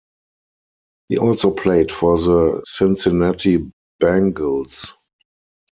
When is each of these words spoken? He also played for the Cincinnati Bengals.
He 1.09 1.19
also 1.19 1.51
played 1.51 1.91
for 1.91 2.17
the 2.17 2.63
Cincinnati 2.65 3.71
Bengals. 4.01 4.93